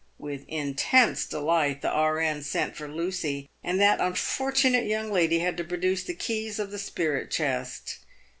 [0.17, 2.41] With intense delight the R.N.
[2.41, 6.79] sent for Lucy, and that unfortunate young lady had to produce the keys of the
[6.79, 7.99] spirit chest.